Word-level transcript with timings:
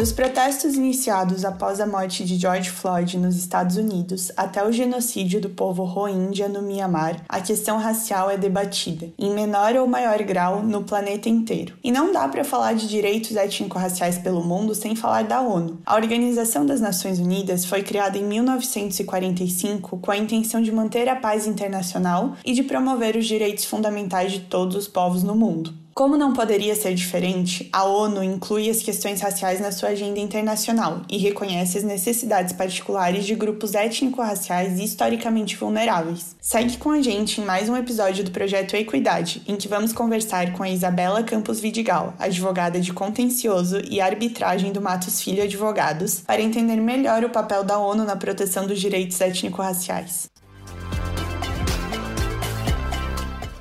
Dos 0.00 0.12
protestos 0.12 0.76
iniciados 0.76 1.44
após 1.44 1.78
a 1.78 1.86
morte 1.86 2.24
de 2.24 2.38
George 2.38 2.70
Floyd 2.70 3.18
nos 3.18 3.36
Estados 3.36 3.76
Unidos 3.76 4.32
até 4.34 4.66
o 4.66 4.72
genocídio 4.72 5.42
do 5.42 5.50
povo 5.50 5.84
Rohingya 5.84 6.48
no 6.48 6.62
Myanmar, 6.62 7.22
a 7.28 7.38
questão 7.38 7.76
racial 7.76 8.30
é 8.30 8.38
debatida, 8.38 9.10
em 9.18 9.30
menor 9.34 9.76
ou 9.76 9.86
maior 9.86 10.16
grau, 10.22 10.62
no 10.62 10.84
planeta 10.84 11.28
inteiro. 11.28 11.76
E 11.84 11.92
não 11.92 12.14
dá 12.14 12.26
para 12.28 12.44
falar 12.44 12.72
de 12.72 12.88
direitos 12.88 13.36
étnico-raciais 13.36 14.16
pelo 14.16 14.42
mundo 14.42 14.74
sem 14.74 14.96
falar 14.96 15.24
da 15.24 15.42
ONU. 15.42 15.78
A 15.84 15.96
Organização 15.96 16.64
das 16.64 16.80
Nações 16.80 17.18
Unidas 17.18 17.66
foi 17.66 17.82
criada 17.82 18.16
em 18.16 18.24
1945 18.24 19.98
com 19.98 20.10
a 20.10 20.16
intenção 20.16 20.62
de 20.62 20.72
manter 20.72 21.10
a 21.10 21.16
paz 21.16 21.46
internacional 21.46 22.36
e 22.42 22.54
de 22.54 22.62
promover 22.62 23.16
os 23.16 23.26
direitos 23.26 23.66
fundamentais 23.66 24.32
de 24.32 24.40
todos 24.40 24.76
os 24.76 24.88
povos 24.88 25.22
no 25.22 25.34
mundo. 25.34 25.79
Como 26.00 26.16
não 26.16 26.32
poderia 26.32 26.74
ser 26.74 26.94
diferente, 26.94 27.68
a 27.70 27.84
ONU 27.84 28.24
inclui 28.24 28.70
as 28.70 28.80
questões 28.80 29.20
raciais 29.20 29.60
na 29.60 29.70
sua 29.70 29.90
agenda 29.90 30.18
internacional 30.18 31.02
e 31.10 31.18
reconhece 31.18 31.76
as 31.76 31.84
necessidades 31.84 32.54
particulares 32.54 33.26
de 33.26 33.34
grupos 33.34 33.74
étnico-raciais 33.74 34.80
historicamente 34.80 35.56
vulneráveis. 35.56 36.34
Segue 36.40 36.78
com 36.78 36.88
a 36.88 37.02
gente 37.02 37.42
em 37.42 37.44
mais 37.44 37.68
um 37.68 37.76
episódio 37.76 38.24
do 38.24 38.30
projeto 38.30 38.76
Equidade, 38.76 39.42
em 39.46 39.56
que 39.56 39.68
vamos 39.68 39.92
conversar 39.92 40.54
com 40.54 40.62
a 40.62 40.70
Isabela 40.70 41.22
Campos 41.22 41.60
Vidigal, 41.60 42.14
advogada 42.18 42.80
de 42.80 42.94
contencioso 42.94 43.82
e 43.90 44.00
arbitragem 44.00 44.72
do 44.72 44.80
Matos 44.80 45.20
Filho 45.20 45.42
Advogados, 45.42 46.20
para 46.20 46.40
entender 46.40 46.76
melhor 46.76 47.22
o 47.24 47.28
papel 47.28 47.62
da 47.62 47.78
ONU 47.78 48.06
na 48.06 48.16
proteção 48.16 48.66
dos 48.66 48.80
direitos 48.80 49.20
étnico-raciais. 49.20 50.30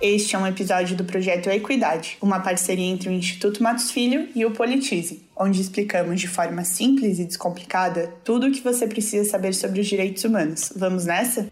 Este 0.02 0.34
é 0.34 0.40
um 0.40 0.48
episódio 0.48 0.96
do 0.96 1.04
projeto 1.04 1.50
Equidade, 1.50 2.18
uma 2.22 2.40
parceria 2.40 2.86
entre 2.86 3.10
o 3.10 3.12
Instituto 3.12 3.62
Matos 3.62 3.92
Filho 3.92 4.30
e 4.34 4.46
o 4.46 4.52
Politize, 4.52 5.28
onde 5.36 5.60
explicamos 5.60 6.22
de 6.22 6.28
forma 6.28 6.64
simples 6.64 7.20
e 7.20 7.26
descomplicada 7.26 8.14
tudo 8.24 8.48
o 8.48 8.52
que 8.52 8.62
você 8.62 8.88
precisa 8.88 9.30
saber 9.30 9.54
sobre 9.54 9.82
os 9.82 9.88
direitos 9.88 10.24
humanos. 10.24 10.72
Vamos 10.74 11.06
nessa? 11.06 11.52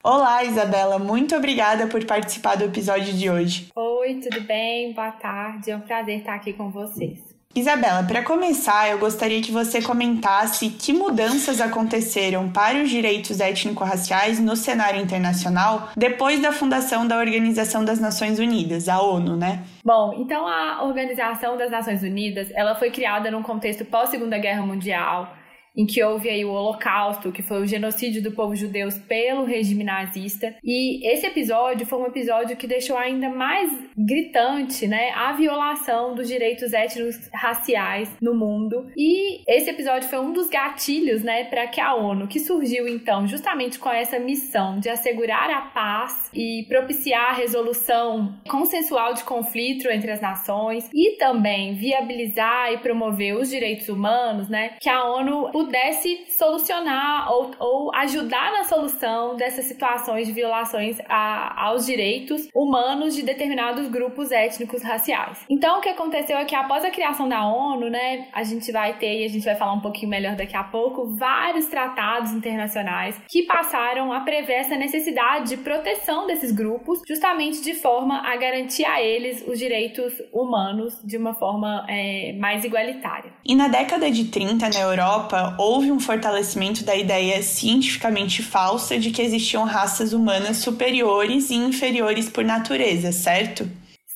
Olá, 0.00 0.44
Isabela, 0.44 1.00
muito 1.00 1.34
obrigada 1.34 1.88
por 1.88 2.04
participar 2.04 2.54
do 2.54 2.62
episódio 2.62 3.12
de 3.12 3.28
hoje. 3.28 3.66
Oi, 3.74 4.20
tudo 4.20 4.42
bem? 4.42 4.92
Boa 4.92 5.10
tarde. 5.10 5.72
É 5.72 5.76
um 5.76 5.80
prazer 5.80 6.20
estar 6.20 6.36
aqui 6.36 6.52
com 6.52 6.70
vocês. 6.70 7.29
Isabela, 7.52 8.04
para 8.04 8.22
começar, 8.22 8.88
eu 8.90 8.98
gostaria 9.00 9.42
que 9.42 9.50
você 9.50 9.82
comentasse 9.82 10.70
que 10.70 10.92
mudanças 10.92 11.60
aconteceram 11.60 12.48
para 12.48 12.80
os 12.80 12.88
direitos 12.88 13.40
étnico-raciais 13.40 14.38
no 14.38 14.54
cenário 14.54 15.00
internacional 15.02 15.88
depois 15.96 16.40
da 16.40 16.52
fundação 16.52 17.08
da 17.08 17.18
Organização 17.18 17.84
das 17.84 17.98
Nações 17.98 18.38
Unidas, 18.38 18.88
a 18.88 19.02
ONU, 19.02 19.36
né? 19.36 19.64
Bom, 19.84 20.14
então 20.16 20.46
a 20.46 20.84
Organização 20.84 21.56
das 21.56 21.72
Nações 21.72 22.04
Unidas, 22.04 22.46
ela 22.54 22.76
foi 22.76 22.92
criada 22.92 23.32
num 23.32 23.42
contexto 23.42 23.84
pós-Segunda 23.84 24.38
Guerra 24.38 24.64
Mundial, 24.64 25.34
em 25.76 25.86
que 25.86 26.02
houve 26.02 26.28
aí 26.28 26.44
o 26.44 26.50
Holocausto, 26.50 27.32
que 27.32 27.42
foi 27.42 27.62
o 27.62 27.66
genocídio 27.66 28.22
do 28.22 28.32
povo 28.32 28.54
judeu 28.54 28.88
pelo 29.08 29.44
regime 29.44 29.84
nazista. 29.84 30.54
E 30.62 31.06
esse 31.06 31.26
episódio 31.26 31.86
foi 31.86 31.98
um 31.98 32.06
episódio 32.06 32.56
que 32.56 32.66
deixou 32.66 32.96
ainda 32.96 33.28
mais 33.28 33.70
gritante, 33.96 34.86
né, 34.86 35.10
a 35.14 35.32
violação 35.32 36.14
dos 36.14 36.28
direitos 36.28 36.72
étnicos 36.72 37.28
raciais 37.32 38.10
no 38.20 38.34
mundo. 38.34 38.90
E 38.96 39.42
esse 39.48 39.70
episódio 39.70 40.08
foi 40.08 40.18
um 40.18 40.32
dos 40.32 40.48
gatilhos, 40.48 41.22
né, 41.22 41.44
para 41.44 41.66
que 41.66 41.80
a 41.80 41.94
ONU, 41.94 42.26
que 42.26 42.40
surgiu 42.40 42.88
então 42.88 43.26
justamente 43.26 43.78
com 43.78 43.90
essa 43.90 44.18
missão 44.18 44.78
de 44.78 44.88
assegurar 44.88 45.50
a 45.50 45.62
paz 45.62 46.30
e 46.34 46.64
propiciar 46.68 47.30
a 47.30 47.32
resolução 47.32 48.34
consensual 48.48 49.14
de 49.14 49.24
conflito 49.24 49.88
entre 49.88 50.10
as 50.10 50.20
nações 50.20 50.88
e 50.92 51.16
também 51.16 51.74
viabilizar 51.74 52.72
e 52.72 52.78
promover 52.78 53.36
os 53.36 53.50
direitos 53.50 53.88
humanos, 53.88 54.48
né, 54.48 54.76
que 54.80 54.88
a 54.88 55.04
ONU 55.04 55.50
pudesse 55.60 56.24
solucionar 56.38 57.30
ou, 57.30 57.50
ou 57.58 57.94
ajudar 57.94 58.50
na 58.52 58.64
solução 58.64 59.36
dessas 59.36 59.66
situações 59.66 60.26
de 60.26 60.32
violações 60.32 60.98
a, 61.06 61.66
aos 61.66 61.84
direitos 61.84 62.48
humanos 62.54 63.14
de 63.14 63.22
determinados 63.22 63.86
grupos 63.88 64.30
étnicos 64.30 64.82
raciais. 64.82 65.44
Então, 65.50 65.78
o 65.78 65.80
que 65.82 65.88
aconteceu 65.90 66.38
é 66.38 66.44
que 66.46 66.54
após 66.54 66.82
a 66.82 66.90
criação 66.90 67.28
da 67.28 67.44
ONU, 67.46 67.90
né, 67.90 68.28
a 68.32 68.42
gente 68.42 68.72
vai 68.72 68.94
ter, 68.94 69.20
e 69.20 69.24
a 69.24 69.28
gente 69.28 69.44
vai 69.44 69.54
falar 69.54 69.74
um 69.74 69.80
pouquinho 69.80 70.08
melhor 70.08 70.34
daqui 70.34 70.56
a 70.56 70.64
pouco, 70.64 71.14
vários 71.16 71.66
tratados 71.66 72.32
internacionais 72.32 73.20
que 73.28 73.42
passaram 73.42 74.12
a 74.12 74.20
prever 74.20 74.54
essa 74.54 74.76
necessidade 74.76 75.50
de 75.50 75.56
proteção 75.58 76.26
desses 76.26 76.52
grupos, 76.52 77.02
justamente 77.06 77.60
de 77.62 77.74
forma 77.74 78.26
a 78.26 78.36
garantir 78.36 78.86
a 78.86 79.02
eles 79.02 79.44
os 79.46 79.58
direitos 79.58 80.14
humanos 80.32 80.98
de 81.04 81.18
uma 81.18 81.34
forma 81.34 81.84
é, 81.86 82.32
mais 82.38 82.64
igualitária. 82.64 83.32
E 83.44 83.54
na 83.54 83.68
década 83.68 84.10
de 84.10 84.24
30, 84.30 84.70
na 84.70 84.80
Europa, 84.80 85.49
houve 85.58 85.90
um 85.90 86.00
fortalecimento 86.00 86.84
da 86.84 86.94
ideia 86.96 87.42
cientificamente 87.42 88.42
falsa 88.42 88.98
de 88.98 89.10
que 89.10 89.22
existiam 89.22 89.64
raças 89.64 90.12
humanas 90.12 90.58
superiores 90.58 91.50
e 91.50 91.54
inferiores 91.54 92.28
por 92.28 92.44
natureza, 92.44 93.12
certo? 93.12 93.68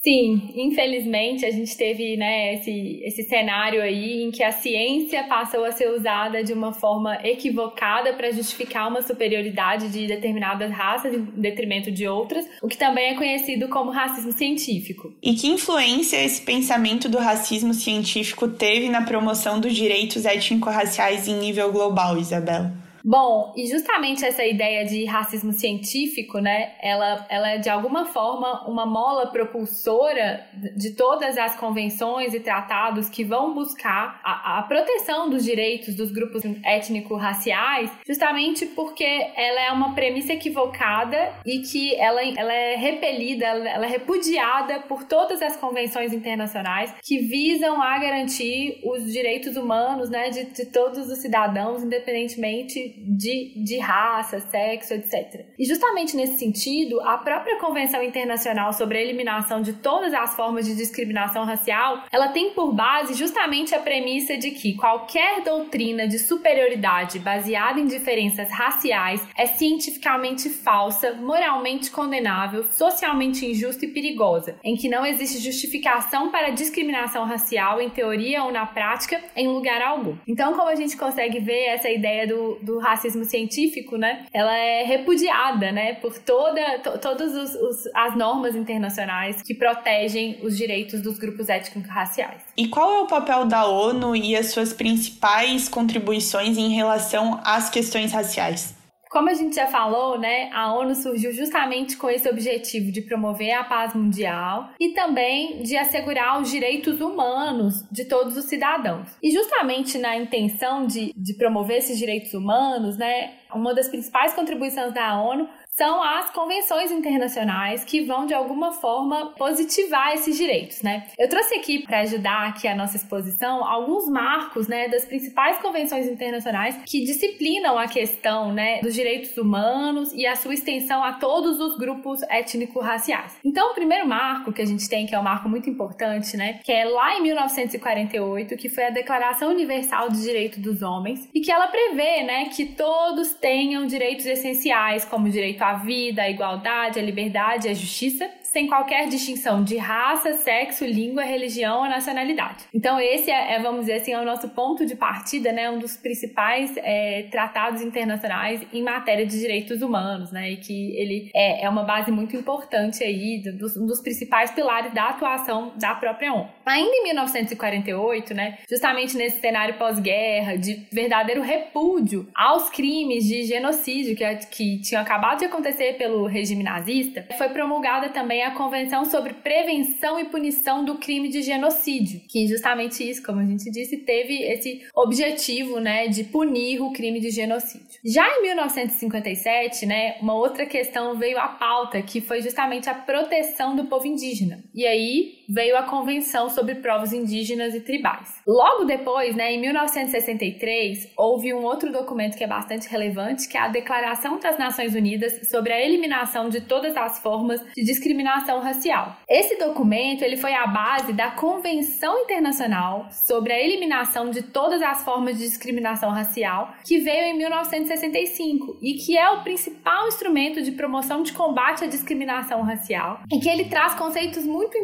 Sim, 0.04 0.50
infelizmente 0.54 1.47
a 1.47 1.50
gente 1.50 1.75
teve 1.75 2.15
né, 2.15 2.56
esse, 2.56 3.00
esse 3.03 3.22
cenário 3.22 3.81
aí 3.81 4.22
em 4.22 4.31
que 4.31 4.42
a 4.42 4.53
ciência 4.53 5.25
passou 5.25 5.65
a 5.65 5.72
ser 5.72 5.88
usada 5.88 6.44
de 6.44 6.53
uma 6.53 6.75
forma 6.75 7.19
equivocada 7.25 8.12
para 8.12 8.31
justificar 8.31 8.87
uma 8.87 9.00
superioridade 9.00 9.88
de 9.88 10.06
determinadas 10.06 10.70
raças 10.70 11.15
em 11.15 11.25
detrimento 11.41 11.91
de 11.91 12.06
outras, 12.06 12.47
o 12.60 12.69
que 12.69 12.76
também 12.76 13.12
é 13.12 13.15
conhecido 13.15 13.66
como 13.69 13.91
racismo 13.91 14.32
científico. 14.32 15.15
E 15.22 15.34
que 15.37 15.48
influência 15.48 16.22
esse 16.22 16.42
pensamento 16.42 17.09
do 17.09 17.16
racismo 17.16 17.72
científico 17.72 18.47
teve 18.47 18.91
na 18.91 19.06
promoção 19.06 19.59
dos 19.59 19.75
direitos 19.75 20.26
étnico-raciais 20.26 21.26
em 21.26 21.38
nível 21.38 21.72
global, 21.72 22.19
Isabel? 22.19 22.84
Bom, 23.06 23.53
e 23.54 23.66
justamente 23.66 24.25
essa 24.25 24.42
ideia 24.47 24.82
de 24.87 25.04
racismo 25.04 25.53
científico, 25.53 26.39
né, 26.39 26.72
ela, 26.80 27.27
ela 27.28 27.51
é 27.51 27.59
de 27.59 27.68
alguma 27.68 28.06
forma 28.06 28.66
uma 28.66 28.86
mola 28.86 29.27
propulsora 29.27 30.42
de 30.74 30.92
todas 30.92 31.36
as 31.36 31.54
convenções 31.54 32.33
e 32.33 32.41
tratados 32.41 33.10
que 33.10 33.22
vão 33.22 33.53
buscar 33.53 34.18
a, 34.24 34.59
a 34.59 34.62
proteção 34.62 35.28
dos 35.28 35.45
direitos 35.45 35.95
dos 35.95 36.10
grupos 36.10 36.42
étnico-raciais, 36.65 37.91
justamente 38.06 38.65
porque 38.65 39.04
ela 39.36 39.60
é 39.60 39.71
uma 39.71 39.95
premissa 39.95 40.33
equivocada 40.33 41.30
e 41.45 41.59
que 41.59 41.95
ela, 41.97 42.22
ela 42.22 42.54
é 42.54 42.74
repelida, 42.74 43.45
ela 43.45 43.84
é 43.84 43.89
repudiada 43.89 44.80
por 44.89 45.04
todas 45.04 45.42
as 45.42 45.59
convenções 45.59 46.15
internacionais 46.15 46.95
que 47.03 47.18
visam 47.18 47.83
a 47.83 47.98
garantir 47.98 48.80
os 48.83 49.12
direitos 49.12 49.59
humanos, 49.59 50.09
né, 50.09 50.30
de, 50.30 50.45
de 50.45 50.65
todos 50.65 51.10
os 51.10 51.18
cidadãos, 51.18 51.83
independentemente 51.83 52.93
de, 52.96 53.64
de 53.64 53.78
raça, 53.78 54.41
sexo, 54.41 54.94
etc. 54.94 55.46
E 55.58 55.64
justamente 55.64 56.16
nesse 56.16 56.38
sentido, 56.38 57.00
a 57.00 57.18
própria 57.18 57.58
Convenção 57.58 58.02
Internacional 58.02 58.72
sobre 58.72 58.98
a 58.98 59.02
Eliminação 59.02 59.62
de 59.62 59.74
Todas 59.74 60.12
as 60.14 60.34
Formas 60.34 60.66
de 60.66 60.74
Discriminação 60.74 61.44
Racial, 61.44 62.04
ela 62.10 62.28
tem 62.28 62.50
por 62.50 62.72
base 62.72 63.14
justamente 63.14 63.74
a 63.74 63.78
premissa 63.78 64.36
de 64.36 64.50
que 64.50 64.74
qualquer 64.74 65.42
doutrina 65.42 66.06
de 66.06 66.18
superioridade 66.18 67.18
baseada 67.18 67.80
em 67.80 67.86
diferenças 67.86 68.50
raciais 68.50 69.20
é 69.36 69.46
cientificamente 69.46 70.48
falsa, 70.48 71.12
moralmente 71.14 71.91
condenável, 71.91 72.64
socialmente 72.64 73.46
injusta 73.46 73.84
e 73.84 73.88
perigosa, 73.88 74.58
em 74.64 74.76
que 74.76 74.88
não 74.88 75.04
existe 75.04 75.38
justificação 75.38 76.30
para 76.30 76.50
discriminação 76.50 77.24
racial 77.24 77.80
em 77.80 77.91
teoria 77.91 78.44
ou 78.44 78.52
na 78.52 78.66
prática 78.66 79.20
em 79.36 79.48
lugar 79.48 79.82
algum. 79.82 80.16
Então, 80.26 80.54
como 80.54 80.68
a 80.68 80.74
gente 80.74 80.96
consegue 80.96 81.38
ver 81.38 81.66
essa 81.66 81.91
ideia 81.91 82.26
do, 82.26 82.58
do 82.62 82.78
racismo 82.84 83.25
científico, 83.25 83.97
né? 83.97 84.27
Ela 84.33 84.57
é 84.57 84.84
repudiada, 84.84 85.72
né? 85.72 85.95
Por 85.95 86.19
toda, 86.19 86.78
to, 86.78 86.98
todas 86.98 87.34
os, 87.34 87.54
os, 87.54 87.91
as 87.95 88.16
normas 88.16 88.54
internacionais 88.54 89.42
que 89.42 89.54
protegem 89.54 90.39
os 90.42 90.57
direitos 90.57 91.01
dos 91.01 91.19
grupos 91.19 91.48
étnico-raciais. 91.48 92.42
E 92.57 92.69
qual 92.69 92.92
é 92.92 93.01
o 93.01 93.07
papel 93.07 93.45
da 93.47 93.66
ONU 93.66 94.15
e 94.15 94.36
as 94.36 94.47
suas 94.47 94.72
principais 94.72 95.69
contribuições 95.69 96.57
em 96.57 96.71
relação 96.71 97.41
às 97.45 97.71
questões 97.71 98.13
raciais? 98.13 98.84
Como 99.15 99.31
a 99.31 99.34
gente 99.34 99.55
já 99.55 99.69
falou, 99.69 100.19
né, 100.19 100.51
a 100.53 100.75
ONU 100.75 100.93
surgiu 100.97 101.31
justamente 101.31 101.97
com 101.97 102.11
esse 102.11 102.28
objetivo 102.28 102.91
de 102.91 103.01
promover 103.01 103.53
a 103.53 103.63
paz 103.63 103.95
mundial 103.95 104.71
e 104.81 104.89
também 104.89 105.63
de 105.63 105.77
assegurar 105.77 106.43
os 106.43 106.51
direitos 106.51 107.01
humanos 107.01 107.89
de 107.93 108.07
todos 108.07 108.37
os 108.37 108.47
cidadãos. 108.47 109.09
E 109.22 109.31
justamente 109.31 109.99
na 109.99 110.16
intenção 110.16 110.84
de, 110.84 111.13
de 111.16 111.34
promover 111.34 111.78
esses 111.78 111.97
direitos 111.97 112.34
humanos, 112.34 112.99
né, 112.99 113.34
uma 113.55 113.72
das 113.72 113.87
principais 113.87 114.34
contribuições 114.34 114.93
da 114.93 115.22
ONU 115.22 115.49
são 115.76 116.03
as 116.03 116.30
convenções 116.30 116.92
internacionais 116.92 117.84
que 117.84 118.03
vão 118.03 118.26
de 118.26 118.34
alguma 118.34 118.72
forma 118.72 119.34
positivar 119.36 120.15
esses 120.15 120.36
direitos, 120.36 120.82
né? 120.82 121.06
Eu 121.18 121.28
trouxe 121.28 121.54
aqui 121.56 121.80
para 121.80 122.00
ajudar 122.00 122.48
aqui 122.48 122.68
a 122.68 122.76
nossa 122.76 122.97
exposição 122.97 123.65
alguns 123.65 124.09
marcos, 124.09 124.68
né, 124.68 124.88
das 124.88 125.04
principais 125.04 125.59
convenções 125.59 126.06
internacionais 126.06 126.78
que 126.86 127.04
disciplinam 127.04 127.76
a 127.76 127.88
questão, 127.88 128.53
né, 128.53 128.80
dos 128.80 128.94
direitos 128.94 129.36
humanos 129.36 130.12
e 130.12 130.26
a 130.26 130.36
sua 130.36 130.54
extensão 130.54 131.03
a 131.03 131.15
todos 131.15 131.59
os 131.59 131.77
grupos 131.77 132.22
étnico-raciais. 132.22 133.36
Então, 133.44 133.72
o 133.72 133.74
primeiro 133.74 134.06
marco 134.06 134.53
que 134.53 134.62
a 134.62 134.66
gente 134.66 134.88
tem, 134.88 135.06
que 135.06 135.15
é 135.15 135.18
um 135.18 135.22
marco 135.22 135.48
muito 135.48 135.68
importante, 135.68 136.36
né, 136.36 136.60
que 136.62 136.70
é 136.70 136.84
lá 136.84 137.16
em 137.16 137.22
1948, 137.22 138.56
que 138.56 138.68
foi 138.68 138.84
a 138.84 138.91
Declaração 138.91 139.50
Universal 139.50 140.09
dos 140.09 140.22
Direitos 140.22 140.59
dos 140.59 140.82
Homens 140.82 141.28
e 141.34 141.41
que 141.41 141.50
ela 141.50 141.66
prevê, 141.66 142.22
né, 142.22 142.44
que 142.47 142.65
todos 142.65 143.32
tenham 143.34 143.86
direitos 143.86 144.27
essenciais 144.27 145.04
como 145.04 145.28
direito 145.28 145.64
à 145.65 145.75
vida, 145.75 146.22
à 146.22 146.31
igualdade, 146.31 146.99
à 146.99 147.03
liberdade 147.03 147.66
à 147.66 147.75
justiça, 147.75 148.27
sem 148.54 148.68
qualquer 148.68 149.09
distinção 149.09 149.65
de 149.65 149.77
raça, 149.77 150.33
sexo, 150.34 150.84
língua, 150.84 151.24
religião 151.24 151.80
ou 151.80 151.89
nacionalidade. 151.89 152.66
Então 152.72 153.01
esse 153.01 153.28
é, 153.28 153.54
é 153.54 153.59
vamos 153.60 153.80
dizer 153.80 153.95
assim, 153.95 154.12
é 154.12 154.21
o 154.21 154.24
nosso 154.24 154.48
ponto 154.51 154.86
de 154.86 154.95
partida, 154.95 155.51
né, 155.51 155.68
um 155.68 155.80
dos 155.80 155.97
principais 155.97 156.72
é, 156.77 157.27
tratados 157.33 157.83
internacionais 157.83 158.60
em 158.72 158.80
matéria 158.80 159.27
de 159.27 159.36
direitos 159.36 159.83
humanos, 159.83 160.30
né, 160.30 160.53
e 160.53 160.56
que 160.59 160.97
ele 160.97 161.33
é, 161.34 161.65
é 161.65 161.68
uma 161.68 161.83
base 161.83 162.12
muito 162.12 162.36
importante 162.36 163.03
aí, 163.03 163.42
dos, 163.59 163.77
um 163.77 163.86
dos 163.86 164.01
principais 164.01 164.53
pilares 164.53 164.95
da 164.95 165.09
atuação 165.09 165.72
da 165.77 165.92
própria 165.97 166.33
ONU. 166.33 166.48
Ainda 166.65 166.95
em 166.95 167.03
1948, 167.03 168.34
né, 168.34 168.59
justamente 168.71 169.16
nesse 169.16 169.41
cenário 169.41 169.74
pós-guerra, 169.74 170.56
de 170.56 170.86
verdadeiro 170.92 171.42
repúdio 171.42 172.28
aos 172.33 172.71
crimes 172.71 173.24
de 173.24 173.42
genocídio 173.42 174.15
que, 174.15 174.24
que 174.47 174.80
tinham 174.80 175.03
acabado 175.03 175.41
de 175.41 175.47
acontecer 175.47 175.95
pelo 175.95 176.24
regime 176.27 176.62
nazista, 176.62 177.27
foi 177.36 177.48
promulgada 177.48 178.10
também 178.10 178.43
a 178.44 178.54
Convenção 178.54 179.04
sobre 179.04 179.34
Prevenção 179.34 180.18
e 180.18 180.26
Punição 180.26 180.84
do 180.84 180.96
Crime 180.96 181.28
de 181.28 181.42
Genocídio, 181.42 182.20
que 182.28 182.46
justamente 182.46 183.08
isso, 183.08 183.22
como 183.22 183.41
a 183.41 183.44
gente 183.44 183.70
disse, 183.70 183.98
teve 183.98 184.42
esse 184.42 184.82
objetivo, 184.94 185.80
né, 185.80 186.08
de 186.08 186.24
punir 186.24 186.80
o 186.80 186.92
crime 186.92 187.20
de 187.20 187.30
genocídio. 187.30 188.00
Já 188.04 188.26
em 188.28 188.42
1957, 188.42 189.86
né, 189.86 190.16
uma 190.20 190.34
outra 190.34 190.66
questão 190.66 191.16
veio 191.18 191.38
à 191.38 191.48
pauta, 191.48 192.02
que 192.02 192.20
foi 192.20 192.42
justamente 192.42 192.88
a 192.88 192.94
proteção 192.94 193.74
do 193.76 193.84
povo 193.84 194.06
indígena. 194.06 194.62
E 194.74 194.86
aí 194.86 195.43
veio 195.48 195.76
a 195.76 195.82
Convenção 195.82 196.48
sobre 196.48 196.76
Povos 196.76 197.12
Indígenas 197.12 197.74
e 197.74 197.80
Tribais. 197.80 198.34
Logo 198.46 198.84
depois, 198.84 199.34
né, 199.34 199.52
em 199.52 199.60
1963, 199.60 201.12
houve 201.16 201.52
um 201.54 201.62
outro 201.62 201.92
documento 201.92 202.36
que 202.36 202.44
é 202.44 202.46
bastante 202.46 202.88
relevante, 202.88 203.48
que 203.48 203.56
é 203.56 203.60
a 203.60 203.68
Declaração 203.68 204.38
das 204.38 204.58
Nações 204.58 204.94
Unidas 204.94 205.48
sobre 205.48 205.72
a 205.72 205.80
eliminação 205.80 206.48
de 206.48 206.60
todas 206.60 206.96
as 206.96 207.18
formas 207.18 207.60
de 207.74 207.84
discriminação 207.84 208.60
racial. 208.60 209.16
Esse 209.28 209.58
documento 209.58 210.22
ele 210.22 210.36
foi 210.36 210.54
a 210.54 210.66
base 210.66 211.12
da 211.12 211.30
Convenção 211.30 212.18
Internacional 212.20 213.08
sobre 213.10 213.52
a 213.52 213.60
eliminação 213.60 214.30
de 214.30 214.42
todas 214.42 214.82
as 214.82 215.02
formas 215.04 215.38
de 215.38 215.44
discriminação 215.44 216.10
racial, 216.10 216.74
que 216.84 216.98
veio 216.98 217.24
em 217.24 217.38
1965 217.38 218.78
e 218.82 218.94
que 218.94 219.16
é 219.16 219.30
o 219.30 219.42
principal 219.42 220.08
instrumento 220.08 220.62
de 220.62 220.72
promoção 220.72 221.22
de 221.22 221.32
combate 221.32 221.84
à 221.84 221.86
discriminação 221.86 222.62
racial, 222.62 223.20
e 223.32 223.38
que 223.38 223.48
ele 223.48 223.64
traz 223.66 223.94
conceitos 223.94 224.44
muito 224.44 224.78